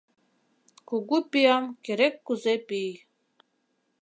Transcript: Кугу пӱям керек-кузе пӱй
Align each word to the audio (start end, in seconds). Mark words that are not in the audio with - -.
Кугу 0.89 1.17
пӱям 1.31 1.65
керек-кузе 1.85 2.55
пӱй 2.67 2.91